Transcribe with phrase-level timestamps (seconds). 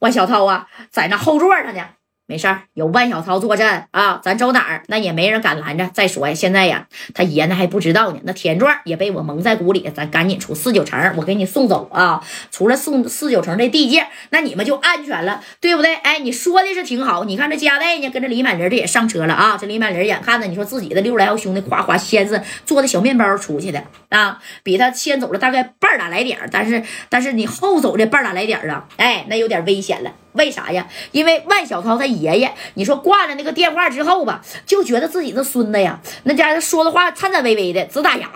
[0.00, 1.88] 万小涛啊，在那后座上呢。
[2.30, 5.90] 没事儿，有万小涛坐镇啊，咱走哪儿那也没人敢拦着。
[5.92, 8.20] 再说呀，现在呀，他爷呢还不知道呢。
[8.22, 12.22] 那田壮也被我蒙在鼓里，咱赶紧出四九城，我给你送走啊。
[12.52, 15.96] 除了送四九城这地界，那你们就安全了，对不对？
[15.96, 17.24] 哎，你说的是挺好。
[17.24, 19.58] 你看这加代呢，跟着李满林这也上车了啊。
[19.60, 30.12] 这李满林眼看着你说自己的六十来号兄弟夸夸先是做的小面包出去的啊，比他先走了大概半打来点但是但是你后走这半打来点啊，哎，那有点危险了。
[30.32, 30.86] 为啥呀？
[31.12, 38.28] 因为万小涛他爷爷，你说挂了那个电话之后吧，就觉得自己的孙子呀，那家伙说的话颤颤巍巍的，直打牙，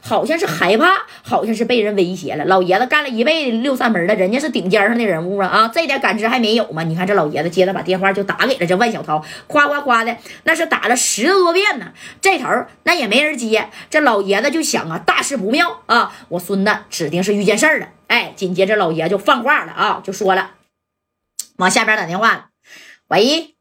[0.00, 2.44] 好像是害怕，好像是被人威胁了。
[2.46, 6.82] 老爷子干了一辈子六扇门的，人家是顶尖上的人物啊啊，这点感知还没有吗？
[6.82, 11.86] 你看这老爷子接着把电话就打给了这万小涛，夸夸夸的，那是打了十多遍呢。
[12.20, 12.48] 这头
[12.84, 17.88] 那也没人接，这老爷子就想啊，大事不妙啊，我孙子指定是遇见事儿了。
[18.06, 20.50] 哎，紧接着老爷就放话了啊，就说了。
[21.56, 22.50] 往下边打电话，
[23.08, 23.54] 喂，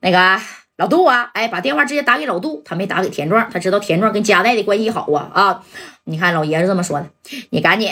[0.00, 0.40] 那个
[0.76, 5.64] 老杜啊，哎，把电话直接打给老杜，他没打给田壮，他知道田壮跟加代的关系好啊啊！
[6.04, 7.08] 你看老爷子这么说的，
[7.50, 7.90] 你赶紧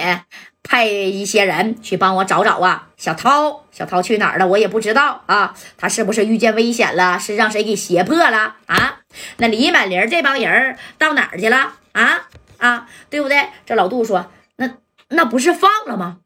[0.63, 4.47] 派一些人去帮我找找啊，小涛，小涛去哪儿了？
[4.47, 7.19] 我也不知道啊，他是不是遇见危险了？
[7.19, 9.01] 是让谁给胁迫了啊？
[9.39, 12.87] 那李满林这帮人到哪儿去了啊啊？
[13.09, 13.49] 对不对？
[13.65, 14.71] 这老杜说，那
[15.09, 16.19] 那不是放了吗？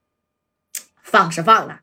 [1.05, 1.81] 放是放了。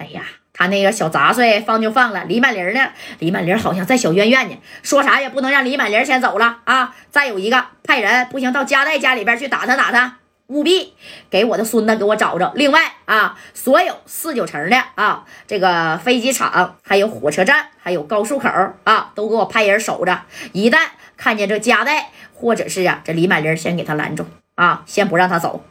[0.00, 0.22] 哎呀，
[0.54, 2.24] 他那个小杂碎放就放了。
[2.24, 2.88] 李满林呢？
[3.18, 6.96] 李满林好像在小院院呢，说啥也不能让李满林先走了啊！
[7.10, 10.94] 再有一个，派人不行，到加代家里边去打探打探，务必
[11.28, 12.50] 给我的孙子给我找着。
[12.54, 18.48] 另外啊，所有四九城的啊，这个飞机场、还有火车站、还有高速口
[18.84, 20.22] 啊，都给我派人守着。
[20.52, 20.78] 一旦
[21.18, 25.62] 看见这加代或者是啊这李满林，先给他拦住啊，先不让他走。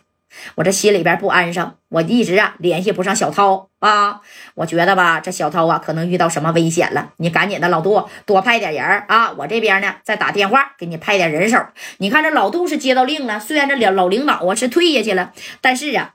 [0.56, 4.22] 我这心里边不安生，我一直啊联系不上小涛啊，
[4.56, 11.58] 我觉得吧，这小涛啊可能遇到什么危险了，你赶紧的老杜多派点人啊，我这边呢再打电话给你派点人手。
[11.98, 16.14] 你看这老杜是接到令了，虽然这老老领导啊是退下去了，但是啊。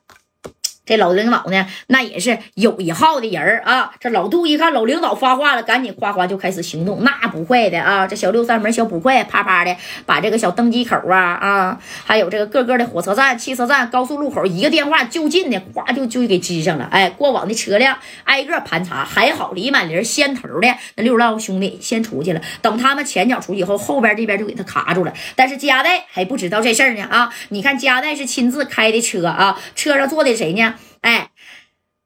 [0.86, 3.92] 这老领导呢，那也是有一号的人啊。
[3.98, 7.02] 这老杜一看老领导发话了，赶紧夸夸就开始行动。
[7.02, 9.74] 那不会的啊，这小六扇门小捕快，啪啪的
[10.04, 16.88] 把这个小登机口啊啊，还有这个各个的火车站、汽车站、高速路口，一个电话就近的，哗就就给支上了。
[16.90, 22.40] 哎，过往的车辆挨个盘查，还好李满林先头的那六十号兄弟先出去了。
[22.60, 25.12] 等他们前脚出去以后，后边这边就给他卡住了。
[25.34, 27.32] 但是加代还不知道这事儿呢啊！
[27.48, 30.73] 你看加代是亲自开的车啊，车上坐的谁呢？
[31.04, 31.28] 哎，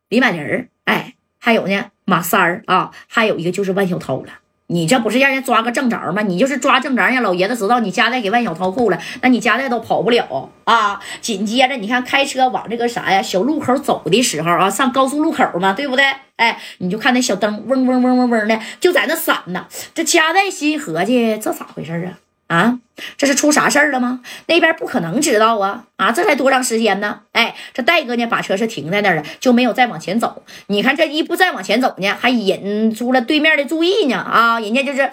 [0.09, 4.41] 李满林儿，哎，还有呢，马三儿啊，还有一个就是万小涛了。
[4.67, 6.23] 你这不是让人抓个正着吗？
[6.23, 11.01] 你就是抓正着，让老爷子知道你家代给万小涛扣了，那你家代都跑不了啊。
[11.21, 16.05] 紧接着，你看开车往这个啥呀小路口走的时候啊，上高速路口嘛，对不对？
[16.35, 19.69] 哎，你就看那小灯嗡嗡嗡嗡嗡的，就在那闪呢。
[19.95, 22.19] 这家代心合计，这咋回事啊？
[22.49, 22.79] 啊，
[23.17, 24.21] 这是出啥事儿了吗？
[24.47, 25.85] 那边不可能知道啊！
[25.97, 27.21] 啊，这才多长时间呢？
[27.33, 30.43] 哎，这戴哥呢，把车是停在那儿了，就没有再往前走。
[30.69, 34.17] 你看这一步再往前走呢，还引出了对面的注意呢！
[34.17, 35.11] 啊，人家就是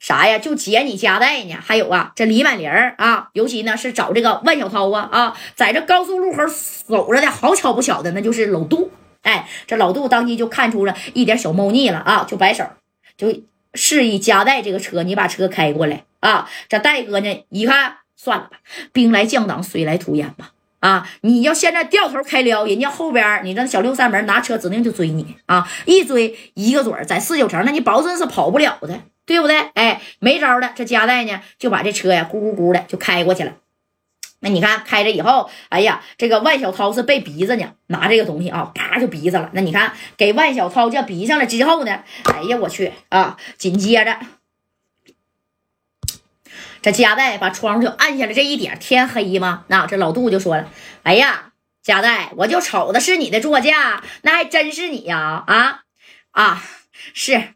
[0.00, 0.38] 啥呀？
[0.38, 1.54] 就劫你家带呢。
[1.62, 8.90] 还有啊，这李满林啊，尤其呢是找这个万小涛啊啊，在这高速路口守着的好巧不巧的，那就是老杜。
[9.22, 12.64] 哎，这老杜当即就看出了一点小猫腻了啊，就摆手，
[13.18, 13.28] 就
[13.78, 16.04] 示意加代这个车，你把车开过来。
[16.20, 17.44] 啊，这戴哥呢？
[17.48, 18.58] 一看，算了吧，
[18.92, 20.50] 兵来将挡，水来土掩吧。
[20.80, 25.68] 啊，你要现在掉头开撩，人家后边你这小六扇门拿车指定就追你啊！
[25.86, 29.58] 一追一个准在四九城，那你保证是跑不了的，对不对？
[29.74, 33.52] 哎，没招了，这加代呢就把这车呀咕咕咕的就开过去了。
[34.40, 39.50] 那你看开着以后，哎呀，这个万小涛是被鼻子呢，拿这个东西啊，啪就鼻子了。
[39.52, 43.36] 那你看给万小涛这鼻上了之后呢，哎呀，我去啊！
[43.56, 44.18] 紧接着。
[46.80, 49.64] 这加代把窗户就按下来，这一点天黑吗？
[49.66, 50.70] 那这老杜就说了
[51.02, 55.42] ：“哎呀，加代，我就瞅的是你的座驾，那还真是你呀！
[55.46, 55.82] 啊
[56.30, 56.62] 啊，
[57.12, 57.54] 是。”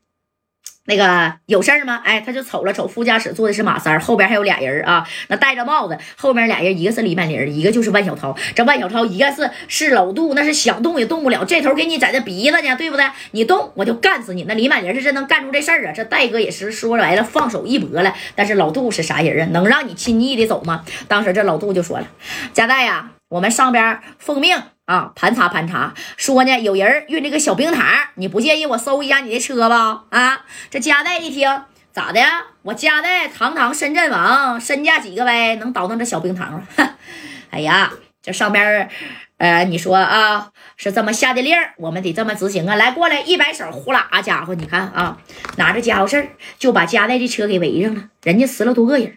[0.87, 2.01] 那个有事儿吗？
[2.05, 5.07] 哎，他就瞅了瞅副驾驶坐的是马三，后边还有俩人啊。
[5.29, 8.37] 那戴着帽子，后面俩人，一个是李满玲，一个就是万小涛。
[8.55, 11.45] 这万小涛一个是是老杜，那是想动也动不了。
[11.45, 13.07] 这头给你在这鼻子呢，对不对？
[13.31, 14.45] 你动我就干死你。
[14.49, 15.93] 那李满玲是真能干出这事儿啊。
[15.95, 18.13] 这戴哥也是说白了放手一搏了。
[18.35, 19.51] 但是老杜是啥人啊？
[19.53, 20.85] 能让你轻易的走吗？
[21.07, 22.09] 当时这老杜就说了
[22.53, 27.87] ：“加代呀，我们上边奉命。”啊，盘查盘查，说呢，有人运这个小冰糖，
[28.17, 30.05] 你不介意我搜一下你的车吧？
[30.11, 31.49] 啊，这加代一听，
[31.93, 32.21] 咋的？
[32.63, 36.67] 我加代堂堂深圳王，身价几个呗，能倒腾这小冰糖吗？
[37.51, 38.91] 哎呀，这上边
[39.39, 42.75] 呃，你说啊，是这么下的令儿，我们得这么执行啊！
[42.75, 45.17] 来，过来，一摆手，呼啦，家伙，你看啊，
[45.57, 49.17] 拿着家伙事儿就把加代的车给围上了，人家十来多个人，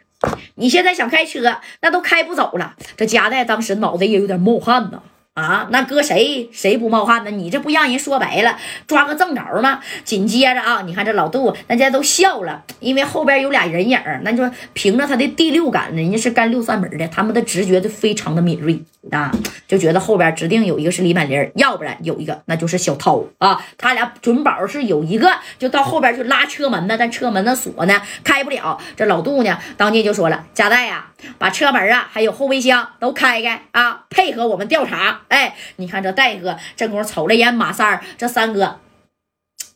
[0.55, 2.75] 你现在想开车，那都开不走了。
[2.95, 5.01] 这加代当时脑袋也有点冒汗呐。
[5.35, 7.29] 啊，那搁谁谁不冒汗呢？
[7.29, 9.81] 你这不让人说白了，抓个正着吗？
[10.05, 19.29] 紧接着啊，你看这老杜，大家都笑了，因为后边有俩人影那就凭着他的第六感，人家是干六扇门的，他们的直觉就非常的敏锐啊，
[19.67, 23.61] 就觉得后边指定有一个是李满林，要不然有一个那就是小涛啊。
[23.77, 25.29] 他俩准保是有一个
[25.59, 28.79] 就到后边去拉车门呢，但车门的锁呢开不了。
[28.95, 31.07] 这老杜呢，当即就说了：“贾代呀，
[31.37, 38.79] 把车门啊还有后备箱都开开啊，配合我们调查。”哎，你看这戴哥这功夫瞅了眼马三儿，这三哥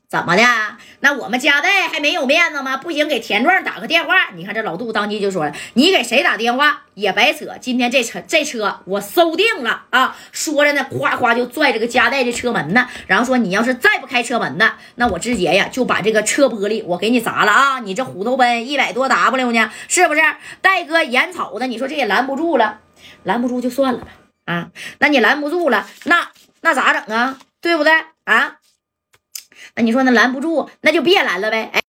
[0.10, 0.44] 怎么的？
[1.02, 2.78] 那我们家代还没有面子吗？
[2.78, 4.32] 不行，给田壮打个电话。
[4.34, 7.46] 你看这老杜当即就说了：“你给谁打电话也白扯。
[7.62, 17.80] 今天这车这车我收定了啊！”说着呢，夸夸就拽这个家代的车门呢，然后说：“你要是再不开车门呢，那我直接呀就把这个车玻璃我给你砸了啊！
[17.82, 20.22] 你这虎头奔一百多 W 呢，是不是？
[20.60, 22.80] 戴哥眼瞅的，你说这也拦不住了，
[23.24, 24.08] 拦不住就算了吧。”
[24.46, 26.30] 啊，那你拦不住了，那
[26.62, 27.38] 那咋整啊？
[27.62, 28.56] 对不对啊？
[29.80, 31.70] 那你说那拦不住，那就别拦了呗。
[31.72, 31.82] 哎。